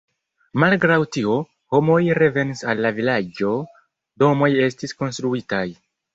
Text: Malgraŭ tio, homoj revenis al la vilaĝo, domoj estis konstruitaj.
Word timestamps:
Malgraŭ 0.61 0.95
tio, 1.17 1.35
homoj 1.75 1.97
revenis 2.21 2.65
al 2.73 2.81
la 2.87 2.93
vilaĝo, 3.01 3.53
domoj 4.25 4.51
estis 4.71 4.99
konstruitaj. 5.05 5.63